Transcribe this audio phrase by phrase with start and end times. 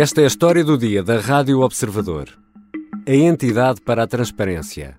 [0.00, 2.28] Esta é a história do dia da Rádio Observador.
[3.04, 4.94] A entidade para a transparência.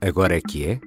[0.00, 0.80] Agora é que é?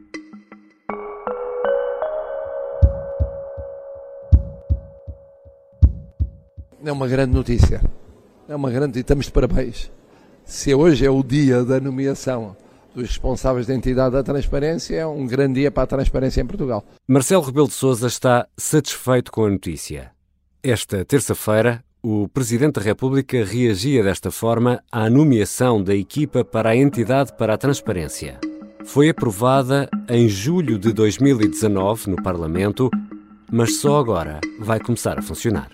[6.84, 7.82] É uma grande notícia.
[8.50, 9.00] É uma grande.
[9.00, 9.90] E estamos de parabéns.
[10.44, 12.58] Se hoje é o dia da nomeação
[12.94, 16.84] dos responsáveis da entidade da transparência, é um grande dia para a transparência em Portugal.
[17.08, 20.12] Marcelo Rebelo de Sousa está satisfeito com a notícia.
[20.62, 26.76] Esta terça-feira, o Presidente da República reagia desta forma à nomeação da equipa para a
[26.76, 28.42] entidade para a transparência.
[28.84, 32.92] Foi aprovada em julho de 2019 no Parlamento,
[33.50, 35.70] mas só agora vai começar a funcionar.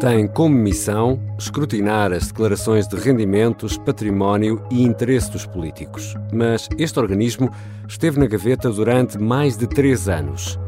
[0.00, 6.16] tem como missão escrutinar as declarações de rendimentos, património e interesse dos políticos.
[6.32, 7.48] Mas este organismo
[7.86, 10.58] esteve na gaveta durante mais de três anos.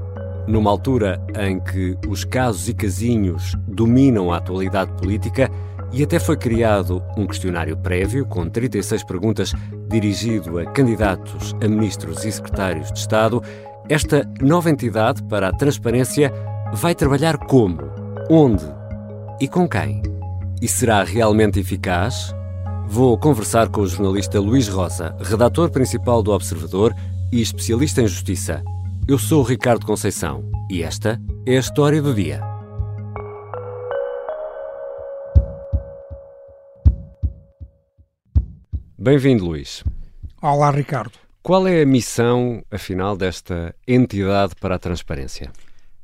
[0.46, 5.50] Numa altura em que os casos e casinhos dominam a atualidade política,
[5.92, 9.54] e até foi criado um questionário prévio com 36 perguntas
[9.88, 13.40] dirigido a candidatos a ministros e secretários de Estado,
[13.88, 16.32] esta nova entidade para a transparência
[16.72, 17.78] vai trabalhar como?
[18.28, 18.64] Onde?
[19.40, 20.02] E com quem?
[20.60, 22.34] E será realmente eficaz?
[22.86, 26.94] Vou conversar com o jornalista Luís Rosa, redator principal do Observador
[27.30, 28.62] e especialista em justiça.
[29.06, 32.40] Eu sou o Ricardo Conceição e esta é a história do dia.
[38.98, 39.84] Bem-vindo, Luís.
[40.40, 41.12] Olá, Ricardo.
[41.42, 45.52] Qual é a missão, afinal, desta entidade para a transparência?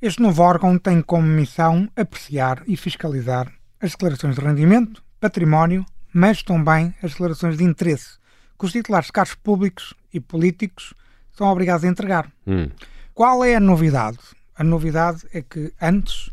[0.03, 6.43] Este novo órgão tem como missão apreciar e fiscalizar as declarações de rendimento, património, mas
[6.43, 8.19] também as declarações de interesse
[8.59, 10.93] que os titulares de cargos públicos e políticos
[11.33, 12.31] são obrigados a entregar.
[12.47, 12.71] Hum.
[13.15, 14.19] Qual é a novidade?
[14.57, 16.31] A novidade é que antes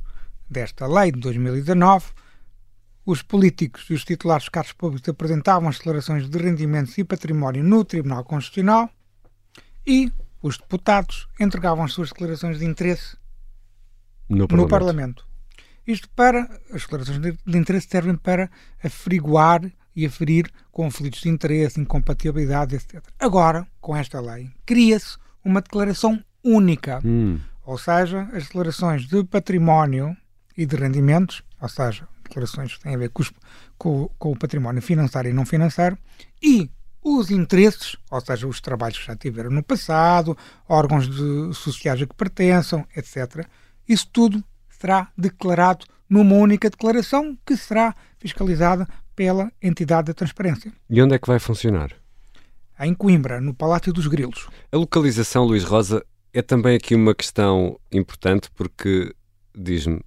[0.50, 2.06] desta lei de 2019,
[3.06, 7.64] os políticos e os titulares de cargos públicos apresentavam as declarações de rendimentos e património
[7.64, 8.90] no Tribunal Constitucional
[9.86, 10.12] e
[10.42, 13.16] os deputados entregavam as suas declarações de interesse
[14.30, 14.56] no Parlamento.
[14.56, 15.28] no Parlamento.
[15.88, 16.42] Isto para,
[16.74, 18.52] as declarações de interesse servem para
[18.84, 19.62] averiguar
[19.98, 23.04] e aferir conflitos de interesse, incompatibilidades, etc.
[23.20, 27.02] Agora, com esta lei, cria-se uma declaração única.
[27.04, 27.40] Hum.
[27.66, 30.16] Ou seja, as declarações de património
[30.56, 33.34] e de rendimentos, ou seja, declarações que têm a ver com, os,
[33.76, 35.98] com, com o património financeiro e não financeiro,
[36.44, 36.70] e
[37.04, 40.38] os interesses, ou seja, os trabalhos que já tiveram no passado,
[40.70, 43.48] órgãos de, sociais a que pertençam, etc.,
[43.90, 50.72] isso tudo será declarado numa única declaração que será fiscalizada pela entidade da transparência.
[50.88, 51.92] E onde é que vai funcionar?
[52.80, 54.48] Em Coimbra, no Palácio dos Grilos.
[54.72, 59.12] A localização, Luís Rosa, é também aqui uma questão importante porque,
[59.58, 60.00] diz-me,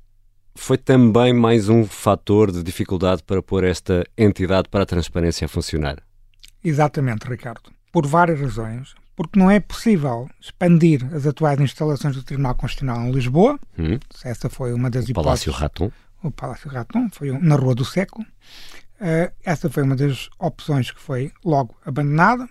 [0.54, 5.48] foi também mais um fator de dificuldade para pôr esta entidade para a transparência a
[5.48, 6.00] funcionar.
[6.62, 7.72] Exatamente, Ricardo.
[7.90, 8.94] Por várias razões.
[9.16, 13.58] Porque não é possível expandir as atuais instalações do Tribunal Constitucional em Lisboa.
[13.76, 13.98] Hum.
[14.24, 15.44] Essa foi uma das O hipóteses.
[15.46, 15.92] Palácio Raton.
[16.22, 18.24] O Palácio Raton, foi na Rua do Século.
[19.00, 22.48] Uh, essa foi uma das opções que foi logo abandonada.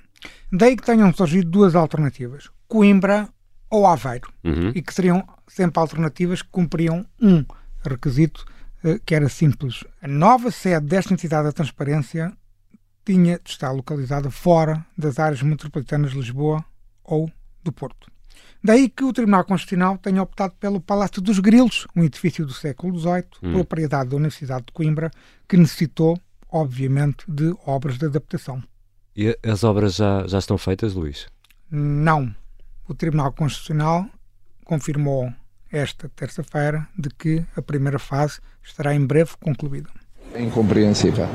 [0.51, 3.29] Daí que tenham surgido duas alternativas: Coimbra
[3.69, 4.31] ou Aveiro.
[4.43, 4.71] Uhum.
[4.73, 7.45] E que seriam sempre alternativas que cumpriam um
[7.87, 8.45] requisito
[8.83, 9.83] uh, que era simples.
[10.01, 12.33] A nova sede desta entidade da transparência
[13.05, 16.63] tinha de estar localizada fora das áreas metropolitanas de Lisboa
[17.03, 17.31] ou
[17.63, 18.07] do Porto.
[18.63, 22.97] Daí que o Tribunal Constitucional tenha optado pelo Palácio dos Grilos, um edifício do século
[22.99, 23.53] XVIII, Hum.
[23.53, 25.09] propriedade da Universidade de Coimbra,
[25.47, 26.19] que necessitou,
[26.51, 28.61] obviamente, de obras de adaptação.
[29.15, 31.27] E as obras já, já estão feitas, Luís?
[31.69, 32.33] Não.
[32.87, 34.05] O Tribunal Constitucional
[34.63, 35.31] confirmou
[35.71, 39.89] esta terça-feira de que a primeira fase estará em breve concluída.
[40.33, 41.27] É incompreensível.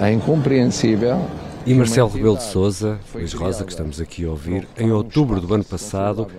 [0.00, 1.28] É incompreensível.
[1.66, 5.40] E Marcelo Rebelo de Sousa, foi Luís Rosa, que estamos aqui a ouvir, em outubro
[5.40, 6.30] do ano passado,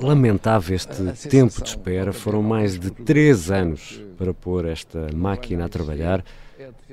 [0.00, 2.12] lamentava este tempo de espera.
[2.12, 6.24] de Foram mais de três anos para pôr esta máquina a trabalhar.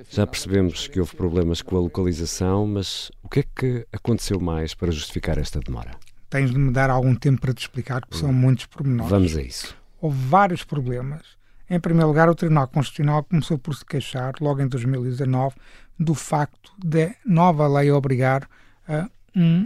[0.10, 4.74] Já percebemos que houve problemas com a localização, mas o que é que aconteceu mais
[4.74, 5.92] para justificar esta demora?
[6.30, 9.10] Tens de me dar algum tempo para te explicar, porque são muitos pormenores.
[9.10, 9.76] Vamos a isso.
[10.02, 11.22] houve vários problemas.
[11.70, 15.56] Em primeiro lugar, o Tribunal Constitucional começou por se queixar, logo em 2019,
[16.00, 18.48] do facto da nova lei obrigar
[18.88, 19.66] a um,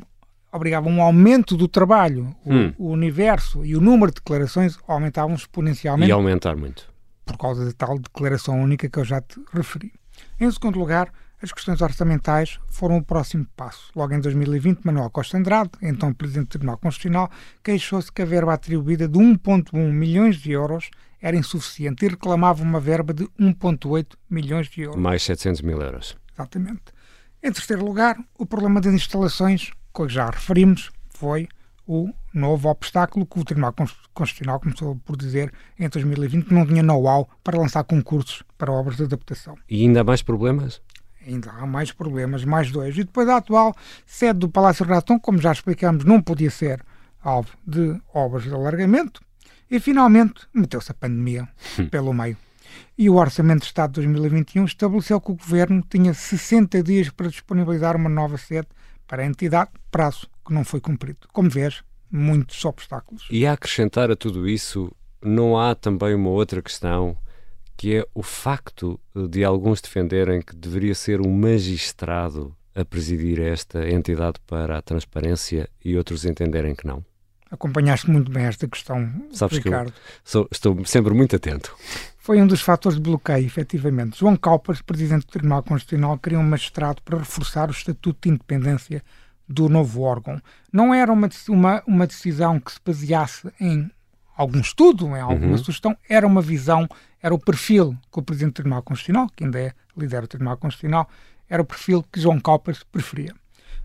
[0.51, 2.33] obrigava um aumento do trabalho.
[2.45, 2.73] O, Hum.
[2.77, 6.89] o universo e o número de declarações aumentavam exponencialmente E aumentar muito.
[7.25, 9.91] por causa da tal declaração única que eu já te referi.
[10.39, 11.11] Em segundo lugar,
[11.41, 13.91] as questões orçamentais foram o próximo passo.
[13.95, 17.31] Logo em 2020, Manuel Costa Andrade, então Presidente do Tribunal Constitucional,
[17.63, 20.89] queixou-se que a verba atribuída de 1,1 milhões de euros
[21.21, 25.01] era insuficiente e reclamava uma verba de 1,8 milhões de euros.
[25.01, 26.17] Mais 700 mil euros.
[26.33, 26.83] Exatamente.
[27.41, 31.47] Em terceiro lugar, o problema das instalações, que já referimos, foi
[31.91, 33.73] o novo obstáculo que o Tribunal
[34.13, 38.97] Constitucional começou por dizer em 2020 que não tinha know-how para lançar concursos para obras
[38.97, 39.57] de adaptação.
[39.67, 40.83] E ainda há mais problemas?
[41.25, 42.95] Ainda há mais problemas, mais dois.
[42.95, 43.75] E depois a atual
[44.05, 46.85] sede do Palácio Raton, como já explicamos, não podia ser
[47.23, 49.19] alvo de obras de alargamento.
[49.69, 51.49] E finalmente meteu-se a pandemia
[51.79, 51.89] hum.
[51.89, 52.37] pelo meio.
[52.95, 57.29] E o Orçamento de Estado de 2021 estabeleceu que o Governo tinha 60 dias para
[57.29, 58.67] disponibilizar uma nova sede
[59.09, 61.27] para a entidade, prazo que não foi cumprido.
[61.33, 63.27] Como vês, muitos obstáculos.
[63.31, 67.17] E a acrescentar a tudo isso, não há também uma outra questão
[67.75, 73.89] que é o facto de alguns defenderem que deveria ser um magistrado a presidir esta
[73.89, 77.03] entidade para a transparência e outros entenderem que não?
[77.49, 79.93] Acompanhaste muito bem esta questão, Sabes Ricardo.
[79.93, 81.73] Que sou, estou sempre muito atento.
[82.29, 84.19] Foi um dos fatores de bloqueio, efetivamente.
[84.19, 89.03] João Calpas, presidente do Tribunal Constitucional, queria um magistrado para reforçar o estatuto de independência
[89.47, 90.39] do novo órgão.
[90.71, 93.89] Não era uma, uma, uma decisão que se baseasse em
[94.37, 95.57] algum estudo, em alguma uhum.
[95.57, 96.87] sugestão, era uma visão,
[97.19, 100.57] era o perfil que o Presidente do Tribunal Constitucional, que ainda é líder do Tribunal
[100.57, 101.09] Constitucional,
[101.49, 103.33] era o perfil que João Calpas preferia.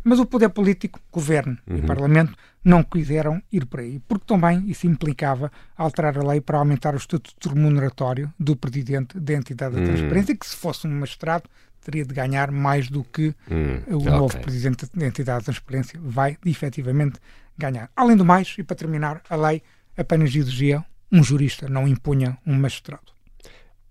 [0.05, 1.79] Mas o poder político, governo uhum.
[1.79, 6.59] e parlamento, não quiseram ir por aí, porque também isso implicava alterar a lei para
[6.59, 9.87] aumentar o estatuto remuneratório do presidente da entidade da uhum.
[9.87, 11.49] transparência, que se fosse um magistrado
[11.85, 14.11] teria de ganhar mais do que hum, o okay.
[14.11, 17.19] novo presidente da entidade de transparência vai efetivamente
[17.56, 17.91] ganhar.
[17.95, 19.62] Além do mais, e para terminar, a lei
[19.97, 23.12] apenas exigia um jurista, não impunha um magistrado.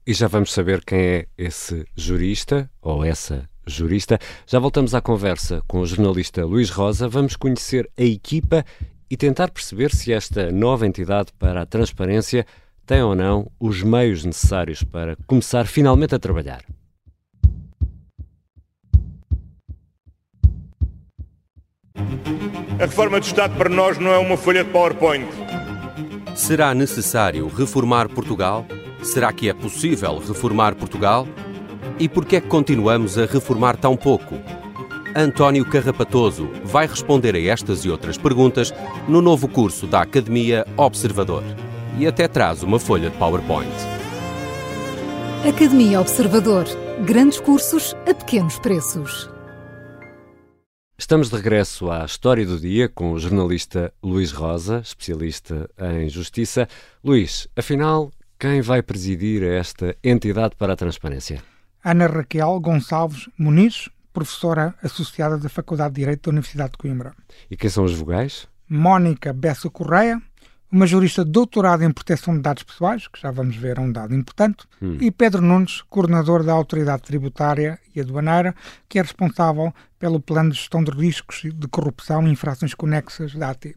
[0.06, 4.20] E já vamos saber quem é esse jurista ou essa jurista.
[4.46, 7.08] Já voltamos à conversa com o jornalista Luís Rosa.
[7.08, 8.66] Vamos conhecer a equipa
[9.10, 12.46] e tentar perceber se esta nova entidade para a transparência
[12.86, 16.64] tem ou não os meios necessários para começar finalmente a trabalhar.
[22.80, 25.26] A reforma do Estado para nós não é uma folha de PowerPoint.
[26.36, 28.66] Será necessário reformar Portugal?
[29.04, 31.28] Será que é possível reformar Portugal?
[32.00, 34.36] E por que é que continuamos a reformar tão pouco?
[35.16, 38.74] António Carrapatoso vai responder a estas e outras perguntas
[39.08, 41.44] no novo curso da Academia Observador.
[42.00, 43.72] E até traz uma folha de PowerPoint.
[45.48, 46.66] Academia Observador.
[47.06, 49.30] Grandes cursos a pequenos preços.
[50.98, 56.68] Estamos de regresso à História do Dia com o jornalista Luís Rosa, especialista em Justiça.
[57.04, 58.10] Luís, afinal,
[58.40, 61.53] quem vai presidir esta entidade para a transparência?
[61.84, 67.14] Ana Raquel Gonçalves Muniz, professora associada da Faculdade de Direito da Universidade de Coimbra.
[67.52, 68.48] E quem são os vogais?
[68.70, 70.22] Mónica Bessa Correia,
[70.72, 74.16] uma jurista doutorada em proteção de dados pessoais, que já vamos ver é um dado
[74.16, 74.98] importante, hum.
[75.00, 78.56] e Pedro Nunes, coordenador da Autoridade Tributária e Aduaneira,
[78.90, 83.50] que é responsável pelo plano de gestão de riscos de corrupção e infrações conexas da
[83.50, 83.76] AT.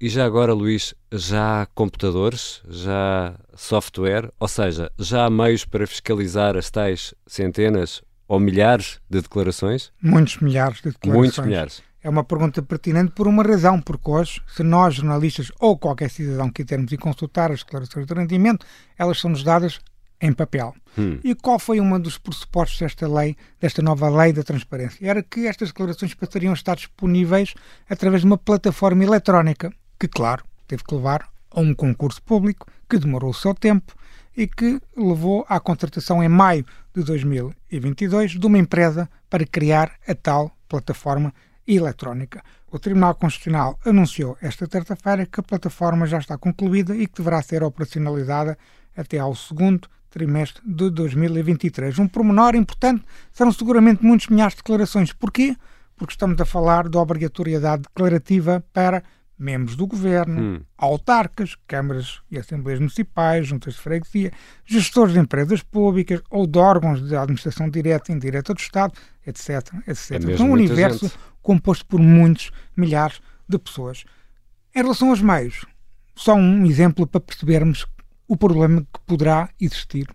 [0.00, 5.64] E já agora, Luís, já há computadores, já há software, ou seja, já há meios
[5.64, 9.90] para fiscalizar as tais centenas ou milhares de declarações?
[10.00, 11.18] Muitos milhares de declarações.
[11.18, 11.82] Muitos milhares.
[12.00, 16.48] É uma pergunta pertinente por uma razão, porque hoje, se nós, jornalistas ou qualquer cidadão
[16.48, 18.64] quisermos ir consultar as declarações de rendimento,
[18.96, 19.80] elas são-nos dadas
[20.20, 20.74] em papel.
[20.96, 21.18] Hum.
[21.24, 25.04] E qual foi um dos pressupostos desta lei, desta nova lei da transparência?
[25.04, 27.54] Era que estas declarações passariam a estar disponíveis
[27.88, 32.98] através de uma plataforma eletrónica, que, claro, teve que levar a um concurso público, que
[32.98, 33.94] demorou o seu tempo
[34.36, 36.64] e que levou à contratação em maio
[36.94, 41.34] de 2022 de uma empresa para criar a tal plataforma
[41.66, 42.42] eletrónica.
[42.70, 47.42] O Tribunal Constitucional anunciou esta terça-feira que a plataforma já está concluída e que deverá
[47.42, 48.56] ser operacionalizada
[48.96, 51.98] até ao segundo trimestre de 2023.
[51.98, 55.12] Um pormenor importante serão seguramente muitos milhares de declarações.
[55.12, 55.56] Porquê?
[55.96, 59.02] Porque estamos a falar da obrigatoriedade declarativa para
[59.38, 60.60] membros do governo, hum.
[60.76, 64.32] autarcas, câmaras e assembleias municipais, juntas de freguesia,
[64.64, 68.92] gestores de empresas públicas ou de órgãos de administração direta e indireta do Estado,
[69.26, 69.72] etc.
[69.86, 70.10] etc.
[70.38, 71.18] É um universo gente.
[71.40, 74.04] composto por muitos milhares de pessoas.
[74.74, 75.64] Em relação aos meios,
[76.14, 77.86] só um exemplo para percebermos
[78.26, 80.08] o problema que poderá existir.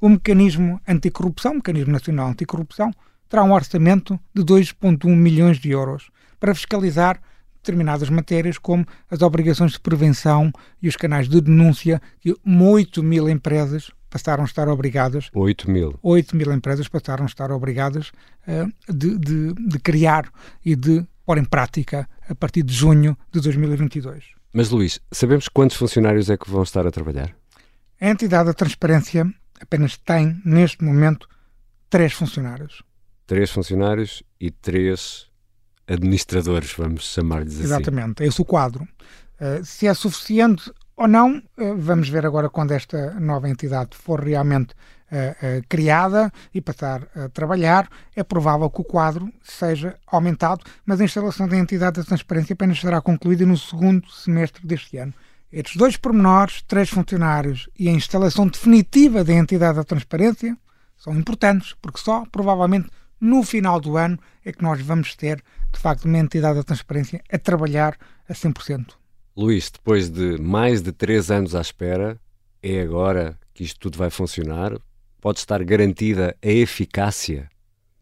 [0.00, 2.90] O mecanismo anticorrupção, o mecanismo nacional anticorrupção,
[3.28, 6.10] terá um orçamento de 2,1 milhões de euros
[6.40, 7.20] para fiscalizar
[7.62, 10.52] determinadas matérias, como as obrigações de prevenção
[10.82, 15.30] e os canais de denúncia, que 8 mil empresas passaram a estar obrigadas.
[15.32, 15.98] 8 mil.
[16.02, 18.12] 8 mil empresas passaram a estar obrigadas
[18.46, 20.28] uh, de, de, de criar
[20.64, 24.24] e de pôr em prática a partir de junho de 2022.
[24.52, 27.34] Mas, Luís, sabemos quantos funcionários é que vão estar a trabalhar?
[28.00, 31.26] A entidade da transparência apenas tem, neste momento,
[31.88, 32.82] três funcionários.
[33.26, 35.30] Três funcionários e três
[35.86, 37.64] administradores, vamos chamar-lhes assim.
[37.64, 38.86] Exatamente, é esse o quadro.
[39.40, 44.20] Uh, se é suficiente ou não, uh, vamos ver agora quando esta nova entidade for
[44.20, 47.88] realmente uh, criada e passar a trabalhar.
[48.14, 52.80] É provável que o quadro seja aumentado, mas a instalação da entidade da transparência apenas
[52.80, 55.12] será concluída no segundo semestre deste ano.
[55.52, 60.56] Estes dois pormenores, três funcionários e a instalação definitiva da entidade da transparência
[60.96, 62.88] são importantes, porque só provavelmente
[63.20, 67.22] no final do ano é que nós vamos ter, de facto, uma entidade da transparência
[67.30, 67.96] a trabalhar
[68.28, 68.94] a 100%.
[69.36, 72.20] Luís, depois de mais de três anos à espera,
[72.62, 74.78] é agora que isto tudo vai funcionar?
[75.20, 77.48] Pode estar garantida a eficácia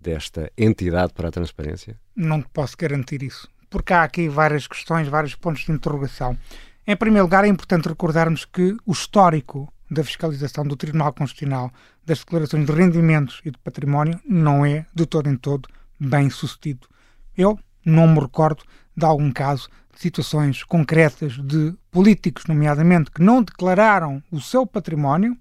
[0.00, 1.99] desta entidade para a transparência?
[2.17, 6.37] Não posso garantir isso, porque há aqui várias questões, vários pontos de interrogação.
[6.87, 11.73] Em primeiro lugar, é importante recordarmos que o histórico da fiscalização do Tribunal Constitucional
[12.05, 16.89] das declarações de rendimentos e de património não é, de todo em todo, bem sucedido.
[17.40, 18.62] Eu não me recordo
[18.94, 25.35] de algum caso de situações concretas de políticos, nomeadamente, que não declararam o seu património,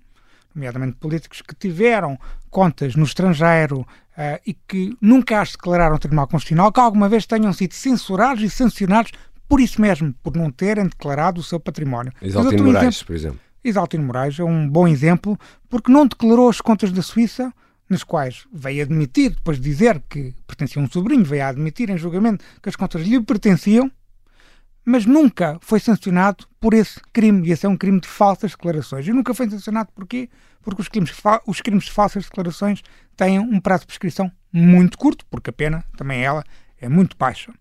[0.55, 2.17] nomeadamente políticos que tiveram
[2.49, 7.25] contas no estrangeiro uh, e que nunca as declararam ao Tribunal Constitucional, que alguma vez
[7.25, 9.11] tenham sido censurados e sancionados
[9.49, 12.13] por isso mesmo, por não terem declarado o seu património.
[12.21, 13.39] Isaltino Moraes, exemplo, por exemplo.
[13.61, 15.37] Isaltino Moraes é um bom exemplo,
[15.67, 17.51] porque não declarou as contas da Suíça,
[17.89, 21.89] nas quais veio admitir, depois de dizer que pertencia a um sobrinho, veio a admitir
[21.89, 23.91] em julgamento que as contas lhe pertenciam,
[24.85, 27.47] mas nunca foi sancionado por esse crime.
[27.47, 29.07] E esse é um crime de falsas declarações.
[29.07, 30.29] E nunca foi sancionado porquê?
[30.61, 31.11] Porque os crimes,
[31.45, 32.81] os crimes de falsas declarações
[33.17, 36.43] têm um prazo de prescrição muito curto, porque a pena, também ela,
[36.79, 37.53] é muito baixa.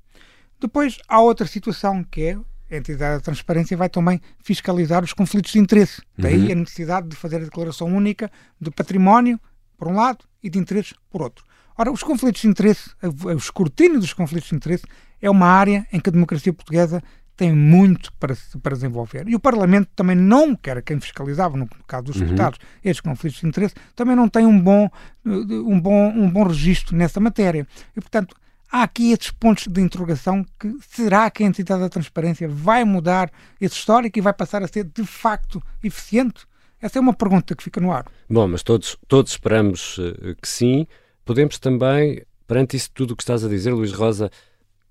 [0.60, 2.38] Depois há outra situação que é
[2.70, 6.02] a entidade da transparência vai também fiscalizar os conflitos de interesse.
[6.16, 6.52] Daí uhum.
[6.52, 8.30] a necessidade de fazer a declaração única
[8.60, 9.40] de património,
[9.78, 11.44] por um lado, e de interesses, por outro.
[11.76, 14.84] Ora, os conflitos de interesse, o escrutínio dos conflitos de interesse,
[15.22, 17.00] é uma área em que a democracia portuguesa
[17.36, 19.28] tem muito para, para desenvolver.
[19.28, 22.24] E o Parlamento também não, quer quem fiscalizava, no caso dos uhum.
[22.24, 24.90] deputados, estes conflitos de interesse, também não tem um bom,
[25.24, 27.64] um bom, um bom registro nessa matéria.
[27.96, 28.34] E, portanto,
[28.72, 33.30] há aqui estes pontos de interrogação que será que a entidade da transparência vai mudar
[33.60, 36.44] esse histórico e vai passar a ser de facto eficiente?
[36.80, 38.06] Essa é uma pergunta que fica no ar.
[38.28, 40.86] Bom, mas todos, todos esperamos uh, que sim.
[41.24, 44.30] Podemos também, perante isso tudo o que estás a dizer, Luís Rosa,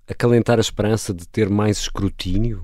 [0.07, 2.61] acalentar a esperança de ter mais escrutínio?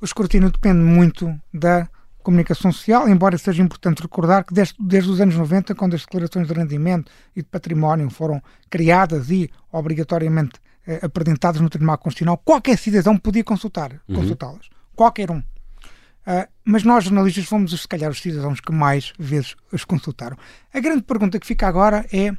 [0.00, 1.88] O escrutínio depende muito da
[2.22, 6.46] comunicação social, embora seja importante recordar que desde, desde os anos 90, quando as declarações
[6.46, 12.78] de rendimento e de património foram criadas e obrigatoriamente eh, apresentadas no Tribunal Constitucional, qualquer
[12.78, 14.16] cidadão podia consultar, uhum.
[14.16, 14.68] consultá-las.
[14.94, 15.42] Qualquer um.
[16.26, 20.36] Uh, mas nós, jornalistas, fomos, se calhar, os cidadãos que mais vezes as consultaram.
[20.72, 22.32] A grande pergunta que fica agora é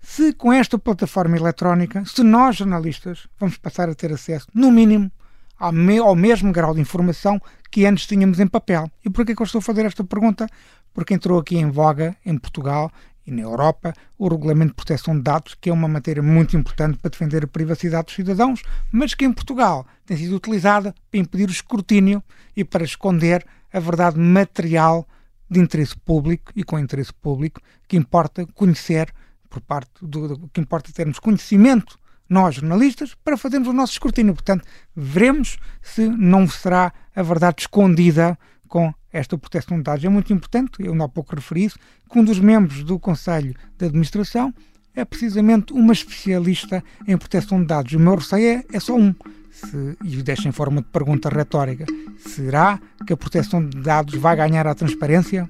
[0.00, 5.10] se com esta plataforma eletrónica, se nós, jornalistas, vamos passar a ter acesso, no mínimo,
[5.58, 8.90] ao, me ao mesmo grau de informação que antes tínhamos em papel.
[9.04, 10.46] E por que eu estou a fazer esta pergunta?
[10.92, 12.92] Porque entrou aqui em voga, em Portugal
[13.26, 16.98] e na Europa, o Regulamento de Proteção de Dados, que é uma matéria muito importante
[16.98, 21.48] para defender a privacidade dos cidadãos, mas que em Portugal tem sido utilizada para impedir
[21.48, 22.22] o escrutínio
[22.56, 25.06] e para esconder a verdade material
[25.48, 29.12] de interesse público e com interesse público que importa conhecer
[29.48, 31.98] por parte do, que importa termos conhecimento
[32.28, 34.32] nós, jornalistas, para fazermos o nosso escrutínio.
[34.32, 34.64] Portanto,
[34.96, 40.04] veremos se não será a verdade escondida com esta proteção de dados.
[40.04, 41.78] É muito importante, eu não há pouco referi isso,
[42.10, 44.54] que um dos membros do Conselho de Administração
[44.94, 47.92] é precisamente uma especialista em proteção de dados.
[47.92, 49.14] O meu receio é, é só um.
[49.50, 51.84] Se, e deixo em forma de pergunta retórica:
[52.18, 55.48] será que a proteção de dados vai ganhar a transparência?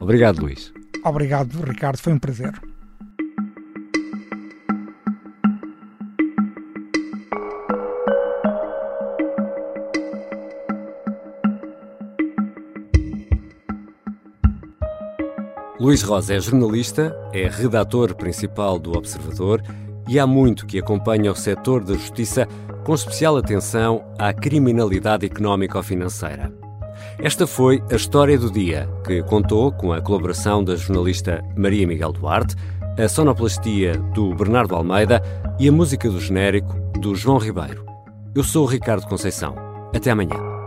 [0.00, 0.72] Obrigado, Luís.
[1.04, 1.98] Obrigado, Ricardo.
[1.98, 2.52] Foi um prazer.
[15.88, 19.62] Luís Rosa é jornalista, é redator principal do Observador
[20.06, 22.46] e há muito que acompanha o setor da justiça
[22.84, 26.52] com especial atenção à criminalidade económico-financeira.
[27.18, 32.12] Esta foi a história do dia, que contou com a colaboração da jornalista Maria Miguel
[32.12, 32.54] Duarte,
[33.02, 35.22] a sonoplastia do Bernardo Almeida
[35.58, 37.86] e a música do genérico do João Ribeiro.
[38.34, 39.54] Eu sou o Ricardo Conceição.
[39.94, 40.57] Até amanhã.